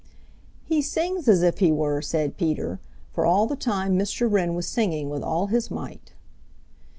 "He 0.63 0.81
sings 0.81 1.27
as 1.27 1.43
if 1.43 1.59
he 1.59 1.71
were," 1.71 2.01
said 2.01 2.35
Peter, 2.35 2.79
for 3.11 3.23
all 3.23 3.45
the 3.45 3.55
time 3.55 3.99
Mr. 3.99 4.27
Wren 4.27 4.55
was 4.55 4.65
singing 4.65 5.11
with 5.11 5.21
all 5.21 5.45
his 5.45 5.69
might. 5.69 6.13